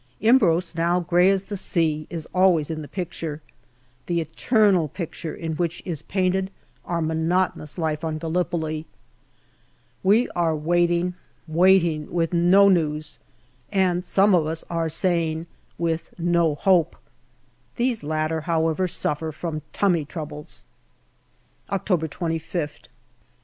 [0.19, 3.39] Imbros, now grey as 250 GALLIPOLI DIARY the sea, is always in the picture
[4.07, 6.49] the eternal picture in which is painted
[6.85, 8.87] our monotonous life on Gallipoli.
[10.01, 11.13] We are waiting,
[11.47, 13.19] waiting, with no news,
[13.71, 15.45] and some of us are saying
[15.77, 16.95] with no hope.
[17.75, 20.63] These latter, however, suffer from" tummy" troubles.
[21.69, 22.87] October 25th.